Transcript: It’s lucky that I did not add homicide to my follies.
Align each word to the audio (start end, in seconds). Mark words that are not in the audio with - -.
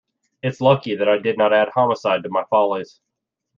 It’s 0.41 0.59
lucky 0.61 0.95
that 0.95 1.07
I 1.07 1.19
did 1.19 1.37
not 1.37 1.53
add 1.53 1.69
homicide 1.75 2.23
to 2.23 2.29
my 2.31 2.43
follies. 2.49 2.99